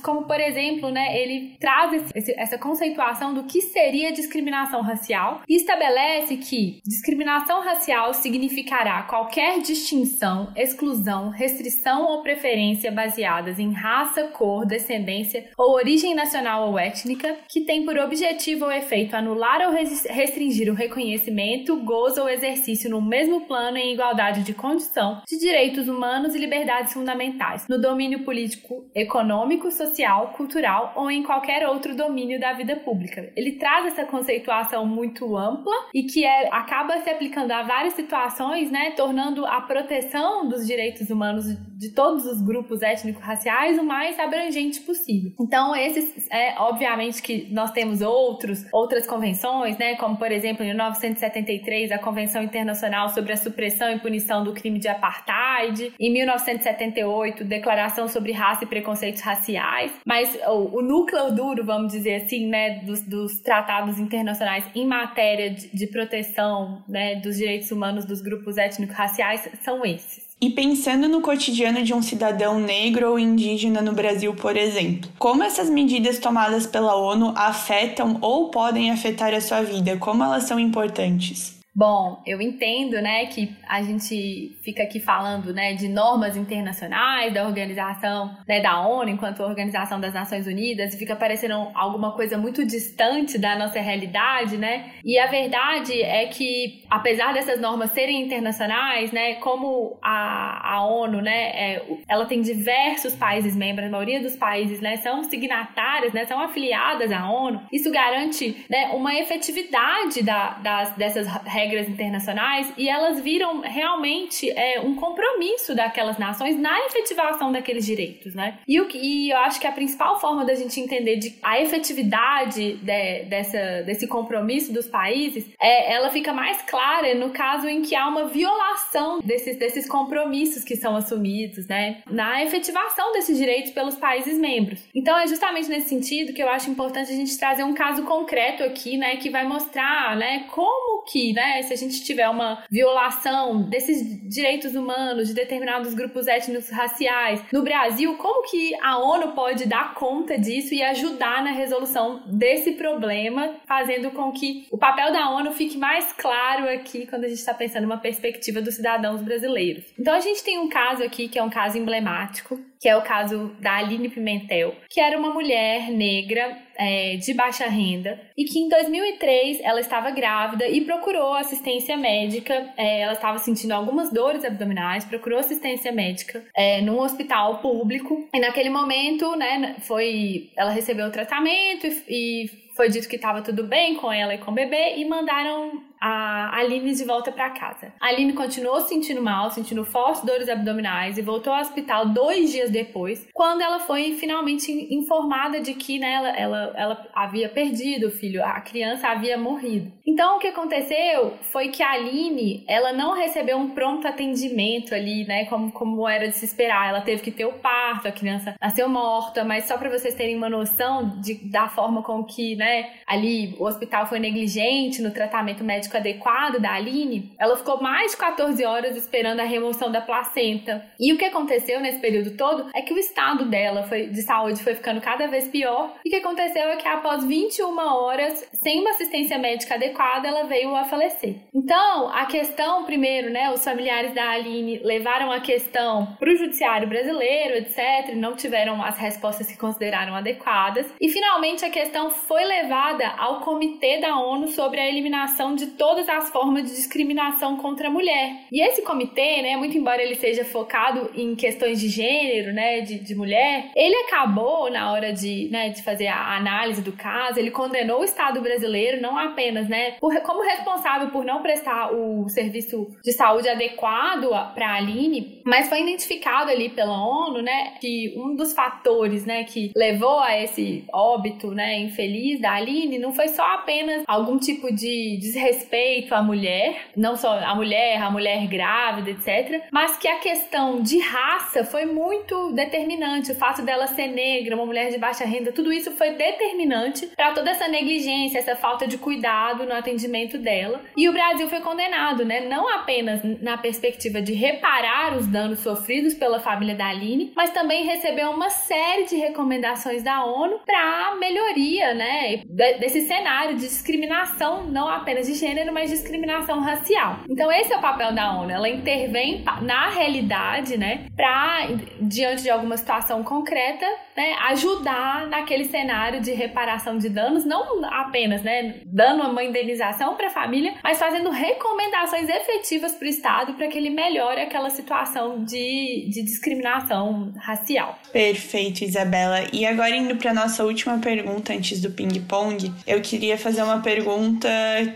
como 0.00 0.24
por 0.24 0.40
exemplo, 0.40 0.90
né, 0.90 1.18
ele 1.18 1.56
traz 1.58 1.92
esse, 2.14 2.32
essa 2.38 2.58
conceituação 2.58 3.34
do 3.34 3.44
que 3.44 3.60
seria 3.60 4.12
discriminação 4.12 4.82
racial 4.82 5.42
e 5.48 5.56
estabelece 5.56 6.36
que 6.36 6.80
discriminação 6.84 7.62
racial 7.62 8.12
significará 8.14 9.02
qualquer 9.02 9.60
distinção, 9.60 10.52
exclusão, 10.56 11.30
restrição 11.30 12.04
ou 12.04 12.22
preferência 12.22 12.90
baseadas 12.90 13.58
em 13.58 13.72
raça, 13.72 14.24
cor, 14.28 14.66
descendência 14.66 15.48
ou 15.56 15.74
origem 15.74 16.14
nacional 16.14 16.68
ou 16.68 16.78
étnica, 16.78 17.36
que 17.48 17.60
tem 17.62 17.84
por 17.84 17.98
objetivo 17.98 18.66
ou 18.66 18.72
efeito 18.72 19.14
anular 19.14 19.60
ou 19.62 19.72
restringir 19.72 20.70
o 20.70 20.74
reconhecimento, 20.74 21.76
gozo 21.76 22.22
ou 22.22 22.28
exercício 22.28 22.90
no 22.90 23.00
mesmo 23.00 23.42
plano 23.42 23.76
em 23.76 23.92
igualdade 23.92 24.42
de 24.42 24.52
condição 24.52 25.22
de 25.26 25.38
direitos 25.38 25.88
humanos 25.88 26.34
e 26.34 26.38
liberdades 26.38 26.92
fundamentais, 26.92 27.66
no 27.68 27.80
domínio 27.80 28.24
político, 28.24 28.88
econômico, 28.94 29.70
social, 29.76 30.28
cultural 30.36 30.92
ou 30.96 31.10
em 31.10 31.22
qualquer 31.22 31.66
outro 31.66 31.94
domínio 31.94 32.40
da 32.40 32.52
vida 32.52 32.76
pública. 32.76 33.30
Ele 33.36 33.52
traz 33.52 33.86
essa 33.86 34.04
conceituação 34.04 34.86
muito 34.86 35.36
ampla 35.36 35.74
e 35.94 36.04
que 36.04 36.24
é, 36.24 36.48
acaba 36.52 36.98
se 36.98 37.10
aplicando 37.10 37.52
a 37.52 37.62
várias 37.62 37.94
situações, 37.94 38.70
né, 38.70 38.92
tornando 38.92 39.46
a 39.46 39.60
proteção 39.60 40.48
dos 40.48 40.66
direitos 40.66 41.10
humanos 41.10 41.44
de 41.76 41.90
todos 41.90 42.24
os 42.26 42.40
grupos 42.40 42.82
étnico-raciais 42.82 43.78
o 43.78 43.84
mais 43.84 44.18
abrangente 44.18 44.80
possível. 44.80 45.32
Então, 45.40 45.76
esses, 45.76 46.28
é 46.30 46.54
obviamente 46.58 47.22
que 47.22 47.52
nós 47.52 47.70
temos 47.70 48.00
outros, 48.00 48.64
outras 48.72 49.06
convenções, 49.06 49.76
né, 49.76 49.94
como 49.96 50.16
por 50.16 50.32
exemplo, 50.32 50.64
em 50.64 50.68
1973, 50.68 51.92
a 51.92 51.98
Convenção 51.98 52.42
Internacional 52.42 53.08
sobre 53.10 53.32
a 53.32 53.36
Supressão 53.36 53.90
e 53.90 53.98
Punição 53.98 54.42
do 54.42 54.52
Crime 54.52 54.78
de 54.78 54.88
Apartheid, 54.88 55.92
em 55.98 56.12
1978, 56.12 57.44
Declaração 57.44 58.08
sobre 58.08 58.32
Raça 58.32 58.64
e 58.64 58.66
Preconceitos 58.66 59.20
Raciais, 59.20 59.65
mas 60.04 60.36
o, 60.46 60.78
o 60.78 60.82
núcleo 60.82 61.32
duro, 61.32 61.64
vamos 61.64 61.92
dizer 61.92 62.22
assim, 62.22 62.46
né, 62.46 62.80
dos, 62.80 63.00
dos 63.02 63.40
tratados 63.40 63.98
internacionais 63.98 64.64
em 64.74 64.86
matéria 64.86 65.50
de, 65.50 65.68
de 65.68 65.86
proteção, 65.86 66.82
né, 66.88 67.16
dos 67.16 67.36
direitos 67.36 67.70
humanos 67.70 68.04
dos 68.04 68.20
grupos 68.20 68.56
étnico-raciais 68.56 69.48
são 69.62 69.84
esses. 69.84 70.26
E 70.38 70.50
pensando 70.50 71.08
no 71.08 71.22
cotidiano 71.22 71.82
de 71.82 71.94
um 71.94 72.02
cidadão 72.02 72.60
negro 72.60 73.10
ou 73.10 73.18
indígena 73.18 73.80
no 73.80 73.92
Brasil, 73.92 74.34
por 74.34 74.54
exemplo, 74.54 75.10
como 75.18 75.42
essas 75.42 75.70
medidas 75.70 76.18
tomadas 76.18 76.66
pela 76.66 76.94
ONU 76.94 77.32
afetam 77.34 78.18
ou 78.20 78.50
podem 78.50 78.90
afetar 78.90 79.32
a 79.32 79.40
sua 79.40 79.62
vida? 79.62 79.96
Como 79.96 80.22
elas 80.22 80.44
são 80.44 80.60
importantes? 80.60 81.56
Bom, 81.76 82.22
eu 82.24 82.40
entendo, 82.40 83.02
né, 83.02 83.26
que 83.26 83.54
a 83.68 83.82
gente 83.82 84.56
fica 84.64 84.82
aqui 84.82 84.98
falando, 84.98 85.52
né, 85.52 85.74
de 85.74 85.88
normas 85.88 86.34
internacionais 86.34 87.34
da 87.34 87.46
organização, 87.46 88.34
né, 88.48 88.62
da 88.62 88.80
ONU 88.80 89.10
enquanto 89.10 89.42
Organização 89.42 90.00
das 90.00 90.14
Nações 90.14 90.46
Unidas 90.46 90.94
e 90.94 90.98
fica 90.98 91.14
parecendo 91.14 91.52
alguma 91.74 92.12
coisa 92.12 92.38
muito 92.38 92.64
distante 92.64 93.36
da 93.36 93.58
nossa 93.58 93.78
realidade, 93.78 94.56
né? 94.56 94.92
E 95.04 95.18
a 95.18 95.26
verdade 95.26 96.00
é 96.00 96.24
que, 96.28 96.82
apesar 96.88 97.34
dessas 97.34 97.60
normas 97.60 97.90
serem 97.90 98.22
internacionais, 98.22 99.12
né, 99.12 99.34
como 99.34 99.98
a, 100.02 100.76
a 100.76 100.86
ONU, 100.86 101.20
né, 101.20 101.50
é, 101.50 101.86
ela 102.08 102.24
tem 102.24 102.40
diversos 102.40 103.14
países 103.14 103.54
membros, 103.54 103.88
a 103.88 103.90
maioria 103.90 104.22
dos 104.22 104.34
países, 104.34 104.80
né, 104.80 104.96
são 104.96 105.22
signatárias, 105.24 106.14
né, 106.14 106.24
são 106.24 106.40
afiliadas 106.40 107.12
à 107.12 107.30
ONU. 107.30 107.60
Isso 107.70 107.92
garante, 107.92 108.64
né, 108.70 108.92
uma 108.94 109.14
efetividade 109.14 110.22
da, 110.22 110.54
das, 110.54 110.96
dessas 110.96 111.26
regras 111.44 111.65
regras 111.66 111.88
internacionais 111.88 112.72
e 112.76 112.88
elas 112.88 113.20
viram 113.20 113.60
realmente 113.60 114.50
é, 114.50 114.80
um 114.80 114.94
compromisso 114.94 115.74
daquelas 115.74 116.18
nações 116.18 116.58
na 116.58 116.78
efetivação 116.86 117.50
daqueles 117.50 117.84
direitos, 117.84 118.34
né? 118.34 118.58
E, 118.66 118.80
o, 118.80 118.88
e 118.94 119.30
eu 119.30 119.38
acho 119.38 119.60
que 119.60 119.66
a 119.66 119.72
principal 119.72 120.20
forma 120.20 120.44
da 120.44 120.54
gente 120.54 120.78
entender 120.80 121.16
de, 121.16 121.34
a 121.42 121.60
efetividade 121.60 122.74
de, 122.74 123.24
dessa, 123.28 123.82
desse 123.82 124.06
compromisso 124.06 124.72
dos 124.72 124.86
países 124.86 125.46
é 125.60 125.92
ela 125.92 126.10
fica 126.10 126.32
mais 126.32 126.62
clara 126.62 127.14
no 127.14 127.30
caso 127.30 127.68
em 127.68 127.82
que 127.82 127.94
há 127.94 128.06
uma 128.08 128.26
violação 128.26 129.20
desses, 129.20 129.58
desses 129.58 129.88
compromissos 129.88 130.64
que 130.64 130.76
são 130.76 130.96
assumidos, 130.96 131.66
né? 131.66 132.02
Na 132.10 132.42
efetivação 132.42 133.12
desses 133.12 133.36
direitos 133.36 133.72
pelos 133.72 133.96
países 133.96 134.38
membros. 134.38 134.80
Então 134.94 135.18
é 135.18 135.26
justamente 135.26 135.68
nesse 135.68 135.88
sentido 135.88 136.32
que 136.32 136.42
eu 136.42 136.48
acho 136.48 136.70
importante 136.70 137.12
a 137.12 137.16
gente 137.16 137.36
trazer 137.38 137.64
um 137.64 137.74
caso 137.74 138.04
concreto 138.04 138.62
aqui, 138.62 138.96
né, 138.96 139.16
que 139.16 139.30
vai 139.30 139.46
mostrar, 139.46 140.16
né, 140.16 140.44
como 140.50 141.02
que, 141.04 141.32
né, 141.32 141.55
se 141.62 141.72
a 141.72 141.76
gente 141.76 142.04
tiver 142.04 142.28
uma 142.28 142.64
violação 142.70 143.62
desses 143.62 144.28
direitos 144.28 144.74
humanos 144.74 145.28
de 145.28 145.34
determinados 145.34 145.94
grupos 145.94 146.26
étnicos 146.26 146.68
raciais 146.70 147.42
no 147.52 147.62
Brasil, 147.62 148.16
como 148.16 148.48
que 148.48 148.74
a 148.82 148.98
ONU 148.98 149.32
pode 149.32 149.66
dar 149.66 149.94
conta 149.94 150.38
disso 150.38 150.74
e 150.74 150.82
ajudar 150.82 151.42
na 151.42 151.52
resolução 151.52 152.22
desse 152.26 152.72
problema, 152.72 153.54
fazendo 153.66 154.10
com 154.10 154.32
que 154.32 154.66
o 154.70 154.78
papel 154.78 155.12
da 155.12 155.30
ONU 155.30 155.52
fique 155.52 155.76
mais 155.76 156.12
claro 156.12 156.68
aqui 156.68 157.06
quando 157.06 157.24
a 157.24 157.28
gente 157.28 157.38
está 157.38 157.54
pensando 157.54 157.84
uma 157.84 157.98
perspectiva 157.98 158.60
dos 158.60 158.74
cidadãos 158.74 159.22
brasileiros. 159.22 159.84
Então 159.98 160.14
a 160.14 160.20
gente 160.20 160.42
tem 160.42 160.58
um 160.58 160.68
caso 160.68 161.02
aqui 161.02 161.28
que 161.28 161.38
é 161.38 161.42
um 161.42 161.50
caso 161.50 161.78
emblemático, 161.78 162.58
que 162.80 162.88
é 162.88 162.96
o 162.96 163.02
caso 163.02 163.54
da 163.60 163.76
Aline 163.76 164.08
Pimentel, 164.08 164.74
que 164.88 165.00
era 165.00 165.18
uma 165.18 165.32
mulher 165.32 165.90
negra 165.90 166.58
é, 166.78 167.16
de 167.16 167.32
baixa 167.34 167.66
renda 167.66 168.20
e 168.36 168.44
que 168.44 168.58
em 168.58 168.68
2003 168.68 169.60
ela 169.62 169.80
estava 169.80 170.10
grávida 170.10 170.68
e 170.68 170.82
procurou 170.82 171.34
assistência 171.34 171.96
médica. 171.96 172.72
É, 172.76 173.00
ela 173.00 173.14
estava 173.14 173.38
sentindo 173.38 173.72
algumas 173.72 174.12
dores 174.12 174.44
abdominais, 174.44 175.04
procurou 175.04 175.38
assistência 175.38 175.90
médica 175.92 176.44
é, 176.54 176.80
num 176.82 177.00
hospital 177.00 177.58
público 177.58 178.28
e 178.34 178.40
naquele 178.40 178.70
momento, 178.70 179.34
né, 179.36 179.76
foi 179.80 180.50
ela 180.56 180.70
recebeu 180.70 181.06
o 181.06 181.12
tratamento 181.12 181.86
e, 181.86 182.02
e 182.08 182.50
foi 182.76 182.90
dito 182.90 183.08
que 183.08 183.16
estava 183.16 183.40
tudo 183.40 183.64
bem 183.64 183.96
com 183.96 184.12
ela 184.12 184.34
e 184.34 184.38
com 184.38 184.50
o 184.50 184.54
bebê 184.54 184.96
e 184.96 185.04
mandaram 185.06 185.82
a 186.00 186.56
Aline 186.58 186.94
de 186.94 187.04
volta 187.04 187.32
para 187.32 187.50
casa. 187.50 187.92
A 188.00 188.08
Aline 188.08 188.32
continuou 188.32 188.80
sentindo 188.80 189.22
mal, 189.22 189.50
sentindo 189.50 189.84
fortes 189.84 190.22
dores 190.24 190.48
abdominais 190.48 191.18
e 191.18 191.22
voltou 191.22 191.52
ao 191.52 191.60
hospital 191.60 192.06
dois 192.06 192.52
dias 192.52 192.70
depois, 192.70 193.26
quando 193.32 193.62
ela 193.62 193.80
foi 193.80 194.12
finalmente 194.12 194.70
informada 194.94 195.60
de 195.60 195.74
que 195.74 195.98
né, 195.98 196.12
ela, 196.12 196.28
ela, 196.30 196.74
ela 196.76 197.06
havia 197.14 197.48
perdido 197.48 198.08
o 198.08 198.10
filho, 198.10 198.44
a 198.44 198.60
criança 198.60 199.08
havia 199.08 199.38
morrido. 199.38 199.92
Então 200.06 200.36
o 200.36 200.38
que 200.38 200.48
aconteceu 200.48 201.34
foi 201.52 201.68
que 201.68 201.82
a 201.82 201.92
Aline 201.92 202.64
ela 202.68 202.92
não 202.92 203.14
recebeu 203.14 203.56
um 203.56 203.70
pronto 203.70 204.06
atendimento 204.06 204.94
ali, 204.94 205.24
né, 205.24 205.46
como, 205.46 205.72
como 205.72 206.08
era 206.08 206.28
de 206.28 206.34
se 206.34 206.44
esperar. 206.44 206.88
Ela 206.88 207.00
teve 207.00 207.22
que 207.22 207.30
ter 207.30 207.46
o 207.46 207.54
parto, 207.54 208.08
a 208.08 208.12
criança 208.12 208.54
nasceu 208.60 208.88
morta, 208.88 209.44
mas 209.44 209.64
só 209.64 209.76
para 209.76 209.90
vocês 209.90 210.14
terem 210.14 210.36
uma 210.36 210.48
noção 210.48 211.20
de, 211.20 211.34
da 211.50 211.68
forma 211.68 212.02
com 212.02 212.24
que 212.24 212.56
né, 212.56 212.92
ali 213.06 213.56
o 213.58 213.64
hospital 213.64 214.06
foi 214.06 214.18
negligente 214.18 215.02
no 215.02 215.10
tratamento 215.10 215.64
médico 215.64 215.85
adequado 215.94 216.58
da 216.58 216.72
Aline, 216.72 217.34
ela 217.38 217.56
ficou 217.56 217.82
mais 217.82 218.12
de 218.12 218.16
14 218.16 218.64
horas 218.64 218.96
esperando 218.96 219.40
a 219.40 219.44
remoção 219.44 219.90
da 219.90 220.00
placenta. 220.00 220.84
E 220.98 221.12
o 221.12 221.18
que 221.18 221.24
aconteceu 221.24 221.80
nesse 221.80 221.98
período 221.98 222.36
todo 222.36 222.70
é 222.74 222.80
que 222.80 222.94
o 222.94 222.98
estado 222.98 223.44
dela 223.44 223.82
foi, 223.82 224.06
de 224.06 224.22
saúde 224.22 224.62
foi 224.62 224.74
ficando 224.74 225.00
cada 225.00 225.26
vez 225.26 225.48
pior. 225.48 225.94
E 226.04 226.08
o 226.08 226.10
que 226.10 226.16
aconteceu 226.16 226.68
é 226.68 226.76
que 226.76 226.88
após 226.88 227.24
21 227.24 227.76
horas, 227.78 228.48
sem 228.54 228.80
uma 228.80 228.90
assistência 228.90 229.38
médica 229.38 229.74
adequada, 229.74 230.28
ela 230.28 230.44
veio 230.44 230.74
a 230.74 230.84
falecer. 230.84 231.36
Então, 231.54 232.08
a 232.08 232.24
questão, 232.26 232.84
primeiro, 232.84 233.30
né, 233.30 233.52
os 233.52 233.62
familiares 233.62 234.14
da 234.14 234.30
Aline 234.30 234.78
levaram 234.82 235.30
a 235.30 235.40
questão 235.40 236.16
para 236.18 236.32
o 236.32 236.36
judiciário 236.36 236.88
brasileiro, 236.88 237.56
etc., 237.56 238.14
não 238.14 238.34
tiveram 238.34 238.82
as 238.82 238.98
respostas 238.98 239.46
que 239.46 239.58
consideraram 239.58 240.14
adequadas. 240.14 240.86
E 241.00 241.08
finalmente 241.08 241.64
a 241.64 241.70
questão 241.70 242.10
foi 242.10 242.44
levada 242.44 243.08
ao 243.18 243.40
Comitê 243.40 244.00
da 244.00 244.18
ONU 244.18 244.48
sobre 244.48 244.80
a 244.80 244.88
eliminação 244.88 245.54
de 245.54 245.66
todas 245.76 246.08
as 246.08 246.30
formas 246.30 246.64
de 246.64 246.70
discriminação 246.70 247.56
contra 247.56 247.88
a 247.88 247.90
mulher. 247.90 248.46
E 248.50 248.60
esse 248.60 248.82
comitê, 248.82 249.42
né, 249.42 249.56
muito 249.56 249.76
embora 249.76 250.02
ele 250.02 250.14
seja 250.14 250.44
focado 250.44 251.10
em 251.14 251.34
questões 251.34 251.80
de 251.80 251.88
gênero, 251.88 252.52
né, 252.52 252.80
de, 252.80 252.98
de 252.98 253.14
mulher, 253.14 253.70
ele 253.74 253.94
acabou 254.06 254.70
na 254.70 254.92
hora 254.92 255.12
de, 255.12 255.48
né, 255.50 255.70
de 255.70 255.82
fazer 255.82 256.06
a 256.06 256.36
análise 256.36 256.82
do 256.82 256.92
caso, 256.92 257.38
ele 257.38 257.50
condenou 257.50 258.00
o 258.00 258.04
Estado 258.04 258.40
brasileiro 258.40 259.00
não 259.00 259.16
apenas, 259.18 259.68
né, 259.68 259.92
por, 260.00 260.14
como 260.22 260.42
responsável 260.42 261.08
por 261.10 261.24
não 261.24 261.42
prestar 261.42 261.92
o 261.92 262.28
serviço 262.28 262.88
de 263.02 263.12
saúde 263.12 263.48
adequado 263.48 264.28
para 264.54 264.68
a 264.68 264.76
Aline, 264.76 265.42
mas 265.44 265.68
foi 265.68 265.82
identificado 265.82 266.50
ali 266.50 266.68
pela 266.68 266.98
ONU, 266.98 267.42
né, 267.42 267.74
que 267.80 268.14
um 268.16 268.34
dos 268.34 268.52
fatores, 268.52 269.24
né, 269.24 269.44
que 269.44 269.72
levou 269.76 270.18
a 270.20 270.40
esse 270.40 270.84
óbito, 270.92 271.50
né, 271.50 271.78
infeliz 271.78 272.40
da 272.40 272.54
Aline 272.54 272.98
não 272.98 273.12
foi 273.12 273.28
só 273.28 273.42
apenas 273.42 274.02
algum 274.06 274.38
tipo 274.38 274.72
de 274.72 275.18
desrespeito 275.20 275.65
respeito 275.66 276.14
à 276.14 276.22
mulher, 276.22 276.86
não 276.96 277.16
só 277.16 277.38
a 277.38 277.54
mulher, 277.54 278.00
a 278.00 278.10
mulher 278.10 278.46
grávida, 278.46 279.10
etc., 279.10 279.64
mas 279.72 279.96
que 279.98 280.06
a 280.06 280.18
questão 280.18 280.80
de 280.80 280.98
raça 281.00 281.64
foi 281.64 281.84
muito 281.84 282.52
determinante. 282.52 283.32
O 283.32 283.34
fato 283.34 283.62
dela 283.62 283.86
ser 283.88 284.08
negra, 284.08 284.54
uma 284.54 284.64
mulher 284.64 284.90
de 284.90 284.98
baixa 284.98 285.24
renda, 285.24 285.52
tudo 285.52 285.72
isso 285.72 285.90
foi 285.92 286.10
determinante 286.12 287.06
para 287.16 287.32
toda 287.32 287.50
essa 287.50 287.66
negligência, 287.68 288.38
essa 288.38 288.54
falta 288.54 288.86
de 288.86 288.96
cuidado 288.96 289.64
no 289.64 289.74
atendimento 289.74 290.38
dela. 290.38 290.82
E 290.96 291.08
o 291.08 291.12
Brasil 291.12 291.48
foi 291.48 291.60
condenado, 291.60 292.24
né? 292.24 292.40
Não 292.40 292.68
apenas 292.68 293.20
na 293.42 293.58
perspectiva 293.58 294.22
de 294.22 294.32
reparar 294.32 295.16
os 295.16 295.26
danos 295.26 295.60
sofridos 295.60 296.14
pela 296.14 296.38
família 296.38 296.74
da 296.74 296.86
Aline, 296.86 297.32
mas 297.34 297.50
também 297.50 297.84
recebeu 297.84 298.30
uma 298.30 298.50
série 298.50 299.04
de 299.04 299.16
recomendações 299.16 300.02
da 300.02 300.24
ONU 300.24 300.60
para 300.64 301.16
melhoria, 301.16 301.94
né, 301.94 302.42
desse 302.78 303.02
cenário 303.02 303.56
de 303.56 303.62
discriminação, 303.62 304.64
não 304.64 304.88
apenas 304.88 305.26
de 305.26 305.34
gênero 305.34 305.55
gênero, 305.56 305.72
mas 305.72 305.90
discriminação 305.90 306.60
racial. 306.60 307.20
Então 307.28 307.50
esse 307.50 307.72
é 307.72 307.78
o 307.78 307.80
papel 307.80 308.12
da 308.12 308.32
ONU, 308.32 308.50
ela 308.50 308.68
intervém 308.68 309.42
na 309.62 309.88
realidade, 309.88 310.76
né, 310.76 311.06
para 311.16 311.68
diante 312.00 312.42
de 312.42 312.50
alguma 312.50 312.76
situação 312.76 313.24
concreta, 313.24 313.86
né, 314.16 314.34
ajudar 314.48 315.26
naquele 315.28 315.66
cenário 315.66 316.20
de 316.20 316.32
reparação 316.32 316.98
de 316.98 317.08
danos, 317.08 317.44
não 317.44 317.84
apenas, 317.84 318.42
né, 318.42 318.80
dando 318.86 319.22
uma 319.24 319.44
indenização 319.44 320.14
para 320.14 320.28
a 320.28 320.30
família, 320.30 320.74
mas 320.82 320.98
fazendo 320.98 321.30
recomendações 321.30 322.28
efetivas 322.28 322.94
para 322.94 323.06
o 323.06 323.08
Estado 323.08 323.54
para 323.54 323.68
que 323.68 323.76
ele 323.76 323.90
melhore 323.90 324.40
aquela 324.40 324.70
situação 324.70 325.44
de, 325.44 326.08
de 326.10 326.22
discriminação 326.22 327.32
racial. 327.36 327.98
Perfeito, 328.12 328.84
Isabela. 328.84 329.44
E 329.52 329.66
agora 329.66 329.94
indo 329.94 330.16
para 330.16 330.32
nossa 330.32 330.64
última 330.64 330.98
pergunta 330.98 331.52
antes 331.52 331.80
do 331.80 331.90
ping-pong, 331.90 332.72
eu 332.86 333.00
queria 333.00 333.36
fazer 333.36 333.62
uma 333.62 333.80
pergunta 333.80 334.48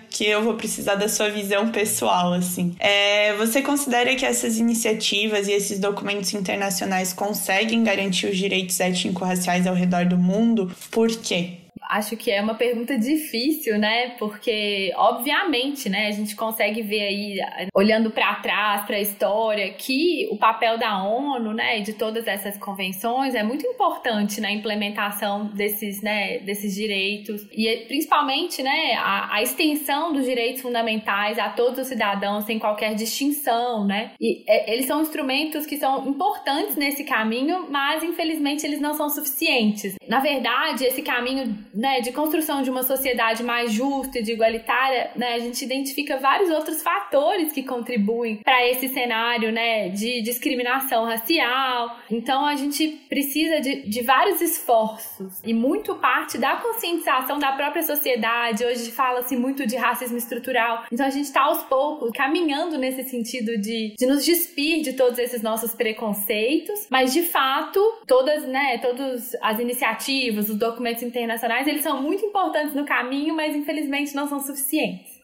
que 0.09 0.27
eu 0.27 0.43
vou 0.43 0.55
precisar 0.55 0.95
da 0.95 1.09
sua 1.09 1.29
visão 1.29 1.71
pessoal, 1.71 2.33
assim. 2.33 2.75
É, 2.79 3.35
você 3.35 3.62
considera 3.62 4.15
que 4.15 4.25
essas 4.25 4.59
iniciativas 4.59 5.49
e 5.49 5.53
esses 5.53 5.79
documentos 5.79 6.33
internacionais 6.33 7.12
conseguem 7.12 7.83
garantir 7.83 8.27
os 8.27 8.37
direitos 8.37 8.81
étnico-raciais 9.11 9.67
ao 9.67 9.75
redor 9.75 10.07
do 10.07 10.17
mundo? 10.17 10.71
Por 10.90 11.09
quê? 11.09 11.60
Acho 11.90 12.16
que 12.16 12.30
é 12.30 12.40
uma 12.40 12.54
pergunta 12.54 12.97
difícil, 12.97 13.76
né? 13.78 14.11
Porque, 14.11 14.92
obviamente, 14.97 15.88
né, 15.88 16.06
a 16.06 16.12
gente 16.12 16.37
consegue 16.37 16.82
ver 16.82 17.00
aí, 17.00 17.38
olhando 17.75 18.12
para 18.12 18.35
trás, 18.37 18.87
para 18.87 18.97
a 18.97 19.00
história, 19.00 19.73
que 19.73 20.28
o 20.30 20.37
papel 20.37 20.78
da 20.78 21.02
ONU, 21.02 21.52
né, 21.52 21.80
de 21.80 21.94
todas 21.94 22.28
essas 22.28 22.56
convenções 22.56 23.35
é 23.35 23.42
muito 23.42 23.66
importante 23.66 24.40
na 24.40 24.52
implementação 24.52 25.47
desses, 25.47 26.00
né, 26.00 26.38
desses 26.38 26.75
direitos 26.75 27.47
e 27.50 27.85
principalmente, 27.88 28.62
né, 28.62 28.94
a, 28.94 29.35
a 29.35 29.42
extensão 29.42 30.12
dos 30.12 30.25
direitos 30.25 30.62
fundamentais 30.62 31.38
a 31.38 31.49
todos 31.49 31.80
os 31.80 31.88
cidadãos 31.88 32.44
sem 32.44 32.59
qualquer 32.59 32.94
distinção, 32.94 33.85
né? 33.85 34.12
E 34.20 34.44
é, 34.47 34.73
eles 34.73 34.87
são 34.87 35.02
instrumentos 35.02 35.66
que 35.66 35.76
são 35.76 36.06
importantes 36.09 36.76
nesse 36.76 37.02
caminho, 37.02 37.66
mas 37.68 38.04
infelizmente 38.04 38.64
eles 38.64 38.80
não 38.80 38.94
são 38.94 39.09
suficientes. 39.09 39.94
Na 40.09 40.20
verdade, 40.20 40.85
esse 40.85 41.02
caminho 41.02 41.56
né, 41.81 42.03
de 42.03 42.13
construção 42.13 42.61
de 42.61 42.69
uma 42.69 42.83
sociedade 42.83 43.43
mais 43.43 43.73
justa 43.73 44.19
e 44.19 44.23
de 44.23 44.33
igualitária, 44.33 45.11
né, 45.17 45.33
a 45.33 45.39
gente 45.39 45.65
identifica 45.65 46.19
vários 46.19 46.51
outros 46.51 46.83
fatores 46.83 47.53
que 47.55 47.63
contribuem 47.63 48.37
para 48.37 48.69
esse 48.69 48.91
cenário 48.91 49.51
né, 49.51 49.89
de 49.89 50.21
discriminação 50.21 51.07
racial. 51.07 51.97
Então 52.11 52.45
a 52.45 52.55
gente 52.55 52.87
precisa 53.09 53.61
de, 53.61 53.89
de 53.89 54.03
vários 54.03 54.43
esforços 54.43 55.41
e 55.43 55.55
muito 55.55 55.95
parte 55.95 56.37
da 56.37 56.57
conscientização 56.57 57.39
da 57.39 57.53
própria 57.53 57.83
sociedade. 57.83 58.63
Hoje 58.63 58.91
fala-se 58.91 59.35
muito 59.35 59.67
de 59.67 59.77
racismo 59.77 60.19
estrutural. 60.19 60.85
Então 60.93 61.07
a 61.07 61.11
gente 61.11 61.25
está 61.25 61.45
aos 61.45 61.63
poucos 61.63 62.11
caminhando 62.11 62.77
nesse 62.77 63.05
sentido 63.05 63.57
de, 63.57 63.95
de 63.97 64.07
nos 64.07 64.23
despir 64.23 64.83
de 64.83 64.93
todos 64.93 65.19
esses 65.19 65.41
nossos 65.41 65.75
preconceitos, 65.75 66.87
mas 66.91 67.15
de 67.15 67.23
fato, 67.23 67.81
todas, 68.07 68.47
né, 68.47 68.77
todas 68.83 69.35
as 69.41 69.59
iniciativas, 69.59 70.51
os 70.51 70.59
documentos 70.59 71.03
internacionais 71.03 71.70
eles 71.71 71.83
são 71.83 72.03
muito 72.03 72.25
importantes 72.25 72.75
no 72.75 72.85
caminho, 72.85 73.35
mas 73.35 73.55
infelizmente 73.55 74.15
não 74.15 74.29
são 74.29 74.41
suficientes. 74.41 75.21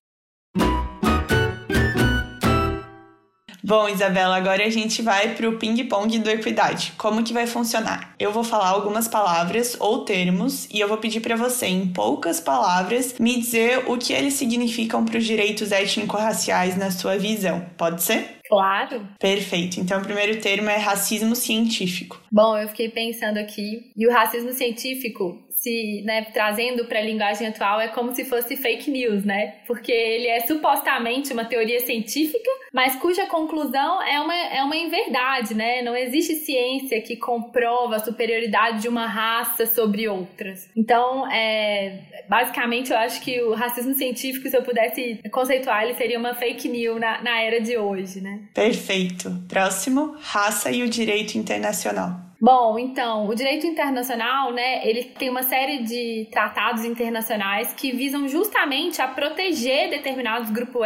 Bom, 3.68 3.88
Isabela, 3.88 4.36
agora 4.36 4.64
a 4.64 4.70
gente 4.70 5.02
vai 5.02 5.34
para 5.34 5.48
o 5.48 5.58
ping-pong 5.58 6.20
do 6.20 6.30
Equidade. 6.30 6.92
Como 6.96 7.24
que 7.24 7.32
vai 7.32 7.48
funcionar? 7.48 8.14
Eu 8.16 8.30
vou 8.30 8.44
falar 8.44 8.68
algumas 8.68 9.08
palavras 9.08 9.76
ou 9.80 10.04
termos 10.04 10.68
e 10.72 10.78
eu 10.78 10.86
vou 10.86 10.98
pedir 10.98 11.18
para 11.18 11.34
você, 11.34 11.66
em 11.66 11.88
poucas 11.88 12.38
palavras, 12.38 13.16
me 13.18 13.40
dizer 13.40 13.82
o 13.90 13.98
que 13.98 14.12
eles 14.12 14.34
significam 14.34 15.04
para 15.04 15.18
os 15.18 15.24
direitos 15.24 15.72
étnico-raciais 15.72 16.76
na 16.76 16.92
sua 16.92 17.18
visão. 17.18 17.66
Pode 17.76 18.04
ser? 18.04 18.36
Claro. 18.48 19.06
Perfeito. 19.18 19.80
Então, 19.80 20.00
o 20.00 20.04
primeiro 20.04 20.40
termo 20.40 20.68
é 20.68 20.76
racismo 20.76 21.34
científico. 21.34 22.20
Bom, 22.30 22.56
eu 22.56 22.68
fiquei 22.68 22.88
pensando 22.88 23.38
aqui. 23.38 23.90
E 23.96 24.06
o 24.06 24.12
racismo 24.12 24.52
científico 24.52 25.46
se, 25.66 26.02
né, 26.04 26.22
trazendo 26.32 26.84
para 26.84 27.00
a 27.00 27.02
linguagem 27.02 27.48
atual, 27.48 27.80
é 27.80 27.88
como 27.88 28.14
se 28.14 28.24
fosse 28.24 28.56
fake 28.56 28.88
news, 28.88 29.24
né? 29.24 29.54
Porque 29.66 29.90
ele 29.90 30.28
é 30.28 30.40
supostamente 30.40 31.32
uma 31.32 31.44
teoria 31.44 31.80
científica, 31.80 32.48
mas 32.72 32.94
cuja 32.96 33.26
conclusão 33.26 34.00
é 34.02 34.20
uma, 34.20 34.34
é 34.34 34.62
uma 34.62 34.76
inverdade, 34.76 35.54
né? 35.54 35.82
Não 35.82 35.96
existe 35.96 36.36
ciência 36.36 37.00
que 37.00 37.16
comprova 37.16 37.96
a 37.96 37.98
superioridade 37.98 38.82
de 38.82 38.88
uma 38.88 39.06
raça 39.06 39.66
sobre 39.66 40.06
outras. 40.06 40.70
Então, 40.76 41.28
é, 41.32 42.00
basicamente, 42.28 42.92
eu 42.92 42.98
acho 42.98 43.20
que 43.20 43.40
o 43.42 43.54
racismo 43.54 43.94
científico, 43.94 44.48
se 44.48 44.56
eu 44.56 44.62
pudesse 44.62 45.20
conceituar, 45.32 45.82
ele 45.82 45.94
seria 45.94 46.18
uma 46.18 46.34
fake 46.34 46.68
news 46.68 47.00
na, 47.00 47.22
na 47.22 47.40
era 47.40 47.60
de 47.60 47.76
hoje, 47.76 48.20
né? 48.20 48.35
Perfeito. 48.54 49.44
Próximo, 49.48 50.16
raça 50.20 50.70
e 50.70 50.82
o 50.82 50.88
direito 50.88 51.36
internacional. 51.36 52.26
Bom, 52.40 52.78
então, 52.78 53.26
o 53.26 53.34
direito 53.34 53.66
internacional, 53.66 54.52
né, 54.52 54.86
ele 54.86 55.04
tem 55.04 55.30
uma 55.30 55.42
série 55.42 55.84
de 55.84 56.28
tratados 56.30 56.84
internacionais 56.84 57.72
que 57.72 57.92
visam 57.92 58.28
justamente 58.28 59.00
a 59.00 59.08
proteger 59.08 59.88
determinados 59.88 60.50
grupos 60.50 60.82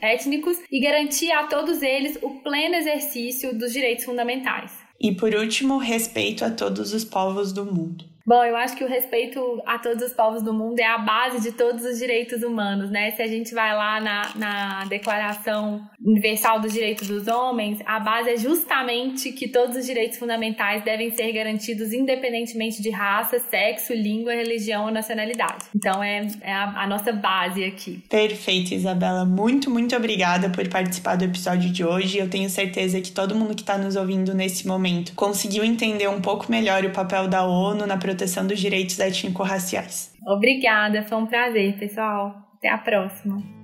étnicos 0.00 0.58
e 0.70 0.80
garantir 0.80 1.32
a 1.32 1.44
todos 1.48 1.82
eles 1.82 2.16
o 2.22 2.30
pleno 2.42 2.76
exercício 2.76 3.58
dos 3.58 3.72
direitos 3.72 4.04
fundamentais. 4.04 4.72
E 5.00 5.12
por 5.12 5.34
último, 5.34 5.78
respeito 5.78 6.44
a 6.44 6.50
todos 6.50 6.92
os 6.92 7.04
povos 7.04 7.52
do 7.52 7.64
mundo. 7.64 8.13
Bom, 8.26 8.42
eu 8.42 8.56
acho 8.56 8.74
que 8.74 8.82
o 8.82 8.88
respeito 8.88 9.62
a 9.66 9.78
todos 9.78 10.02
os 10.02 10.14
povos 10.14 10.42
do 10.42 10.54
mundo 10.54 10.80
é 10.80 10.86
a 10.86 10.96
base 10.96 11.42
de 11.42 11.52
todos 11.52 11.84
os 11.84 11.98
direitos 11.98 12.42
humanos, 12.42 12.90
né? 12.90 13.10
Se 13.10 13.20
a 13.20 13.26
gente 13.26 13.52
vai 13.52 13.76
lá 13.76 14.00
na, 14.00 14.30
na 14.34 14.84
Declaração 14.86 15.82
Universal 16.02 16.58
dos 16.58 16.72
Direitos 16.72 17.06
dos 17.06 17.28
Homens, 17.28 17.80
a 17.84 18.00
base 18.00 18.30
é 18.30 18.36
justamente 18.38 19.30
que 19.32 19.46
todos 19.46 19.76
os 19.76 19.84
direitos 19.84 20.18
fundamentais 20.18 20.82
devem 20.82 21.10
ser 21.10 21.30
garantidos 21.32 21.92
independentemente 21.92 22.80
de 22.80 22.88
raça, 22.88 23.38
sexo, 23.38 23.92
língua, 23.92 24.32
religião 24.32 24.86
ou 24.86 24.90
nacionalidade. 24.90 25.66
Então 25.76 26.02
é, 26.02 26.26
é 26.40 26.52
a, 26.52 26.82
a 26.84 26.86
nossa 26.86 27.12
base 27.12 27.62
aqui. 27.62 28.02
Perfeito, 28.08 28.72
Isabela. 28.72 29.26
Muito, 29.26 29.70
muito 29.70 29.94
obrigada 29.94 30.48
por 30.48 30.66
participar 30.70 31.16
do 31.16 31.24
episódio 31.24 31.70
de 31.70 31.84
hoje. 31.84 32.18
Eu 32.18 32.30
tenho 32.30 32.48
certeza 32.48 33.02
que 33.02 33.12
todo 33.12 33.34
mundo 33.34 33.54
que 33.54 33.60
está 33.60 33.76
nos 33.76 33.96
ouvindo 33.96 34.32
nesse 34.32 34.66
momento 34.66 35.12
conseguiu 35.14 35.62
entender 35.62 36.08
um 36.08 36.22
pouco 36.22 36.50
melhor 36.50 36.86
o 36.86 36.90
papel 36.90 37.28
da 37.28 37.44
ONU 37.44 37.86
na 37.86 37.98
proteção 38.14 38.46
dos 38.46 38.60
direitos 38.60 38.98
étnico-raciais. 38.98 40.14
Obrigada, 40.26 41.02
foi 41.02 41.18
um 41.18 41.26
prazer, 41.26 41.76
pessoal. 41.78 42.34
Até 42.56 42.70
a 42.70 42.78
próxima. 42.78 43.63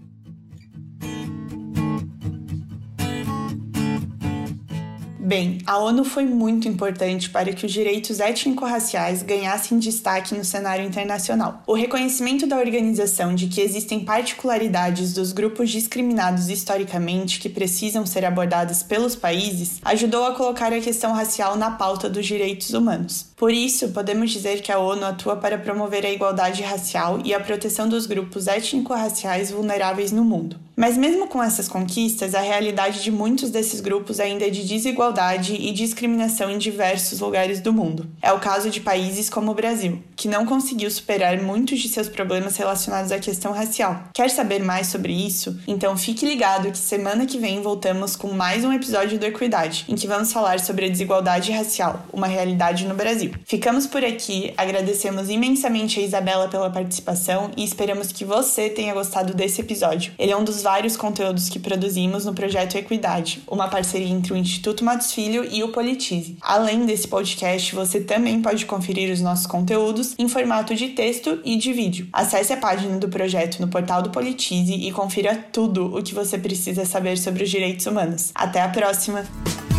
Bem, 5.30 5.58
a 5.64 5.78
ONU 5.78 6.02
foi 6.02 6.25
muito 6.25 6.66
importante 6.66 7.30
para 7.30 7.52
que 7.52 7.64
os 7.64 7.70
direitos 7.70 8.18
étnico-raciais 8.18 9.22
ganhassem 9.22 9.78
destaque 9.78 10.34
no 10.34 10.44
cenário 10.44 10.84
internacional. 10.84 11.62
O 11.68 11.72
reconhecimento 11.72 12.49
da 12.49 12.58
organização 12.58 13.32
de 13.32 13.46
que 13.46 13.60
existem 13.60 14.00
particularidades 14.00 15.14
dos 15.14 15.30
grupos 15.30 15.70
discriminados 15.70 16.49
historicamente 16.49 17.38
que 17.38 17.49
precisam 17.49 18.04
ser 18.04 18.25
abordadas 18.25 18.82
pelos 18.82 19.14
países 19.14 19.80
ajudou 19.84 20.25
a 20.25 20.34
colocar 20.34 20.72
a 20.72 20.80
questão 20.80 21.12
racial 21.12 21.54
na 21.54 21.70
pauta 21.70 22.10
dos 22.10 22.26
direitos 22.26 22.70
humanos. 22.70 23.26
Por 23.37 23.52
isso, 23.52 23.90
podemos 23.90 24.32
dizer 24.32 24.60
que 24.62 24.72
a 24.72 24.80
ONU 24.80 25.04
atua 25.04 25.37
para 25.37 25.56
promover 25.56 26.04
a 26.04 26.10
igualdade 26.10 26.62
racial 26.62 27.20
e 27.25 27.32
a 27.32 27.38
proteção 27.38 27.88
dos 27.88 28.04
grupos 28.04 28.49
étnico-raciais 28.49 29.52
vulneráveis 29.52 30.10
no 30.10 30.25
mundo. 30.25 30.58
Mas, 30.80 30.96
mesmo 30.96 31.26
com 31.26 31.42
essas 31.42 31.68
conquistas, 31.68 32.34
a 32.34 32.40
realidade 32.40 33.02
de 33.02 33.10
muitos 33.12 33.50
desses 33.50 33.82
grupos 33.82 34.18
ainda 34.18 34.46
é 34.46 34.49
de 34.49 34.66
desigualdade 34.66 35.54
e 35.54 35.72
discriminação 35.72 36.50
em 36.50 36.56
diversos 36.56 37.20
lugares 37.20 37.60
do 37.60 37.70
mundo. 37.70 38.08
É 38.22 38.32
o 38.32 38.40
caso 38.40 38.70
de 38.70 38.80
países 38.80 39.28
como 39.28 39.50
o 39.50 39.54
Brasil, 39.54 40.02
que 40.16 40.26
não 40.26 40.46
conseguiu 40.46 40.90
superar 40.90 41.38
muitos 41.42 41.80
de 41.80 41.88
seus 41.90 42.08
problemas 42.08 42.56
relacionados 42.56 43.12
à 43.12 43.18
questão 43.18 43.52
racial. 43.52 44.04
Quer 44.14 44.30
saber 44.30 44.64
mais 44.64 44.87
sobre 44.87 45.12
isso? 45.12 45.60
Então 45.68 45.99
fique 45.99 46.25
ligado 46.25 46.72
que 46.72 46.78
semana 46.78 47.26
que 47.26 47.37
vem 47.37 47.60
voltamos 47.60 48.16
com 48.16 48.32
mais 48.32 48.64
um 48.64 48.72
episódio 48.72 49.18
do 49.18 49.26
Equidade, 49.26 49.84
em 49.87 49.94
que 49.94 50.06
vamos 50.06 50.32
falar 50.32 50.60
sobre 50.60 50.87
a 50.87 50.88
desigualdade 50.88 51.52
racial, 51.52 52.06
uma 52.10 52.26
realidade 52.26 52.87
no 52.87 52.94
Brasil. 52.94 53.32
Ficamos 53.45 53.86
por 53.86 54.02
aqui, 54.02 54.54
agradecemos 54.56 55.28
imensamente 55.28 56.00
a 56.00 56.02
Isabela 56.02 56.49
pela 56.49 56.71
participação 56.71 57.50
e 57.54 57.64
esperamos 57.64 58.12
que 58.12 58.25
você 58.25 58.71
tenha 58.71 58.95
gostado 58.95 59.34
desse 59.34 59.60
episódio. 59.60 60.14
Ele 60.19 60.32
é 60.32 60.36
um 60.38 60.43
dos 60.43 60.70
vários 60.71 60.97
conteúdos 60.97 61.49
que 61.49 61.59
produzimos 61.59 62.25
no 62.25 62.33
projeto 62.33 62.76
Equidade, 62.76 63.43
uma 63.49 63.67
parceria 63.67 64.06
entre 64.06 64.33
o 64.33 64.37
Instituto 64.37 64.85
Matos 64.85 65.13
Filho 65.13 65.45
e 65.50 65.65
o 65.65 65.73
Politize. 65.73 66.37
Além 66.41 66.87
desse 66.87 67.09
podcast, 67.09 67.75
você 67.75 68.00
também 68.00 68.41
pode 68.41 68.65
conferir 68.67 69.13
os 69.13 69.21
nossos 69.21 69.49
conteúdos 69.49 70.15
em 70.17 70.28
formato 70.28 70.73
de 70.76 70.91
texto 70.91 71.41
e 71.45 71.56
de 71.56 71.73
vídeo. 71.73 72.06
Acesse 72.13 72.52
a 72.52 72.56
página 72.56 72.99
do 72.99 73.09
projeto 73.09 73.59
no 73.61 73.67
portal 73.67 74.00
do 74.00 74.11
Politize 74.11 74.75
e 74.75 74.93
confira 74.93 75.35
tudo 75.52 75.87
o 75.99 76.04
que 76.04 76.15
você 76.15 76.39
precisa 76.39 76.85
saber 76.85 77.19
sobre 77.19 77.43
os 77.43 77.50
direitos 77.50 77.87
humanos. 77.87 78.30
Até 78.33 78.63
a 78.63 78.69
próxima! 78.69 79.70